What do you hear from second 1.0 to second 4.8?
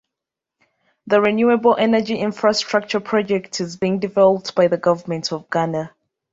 The renewable energy infrastructure project is being developed by the